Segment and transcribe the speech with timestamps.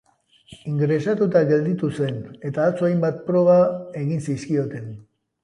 [0.69, 2.17] Ingresatuta gelditu zen
[2.51, 3.59] eta atzo hainbat proga
[4.03, 4.91] egin zizkioten.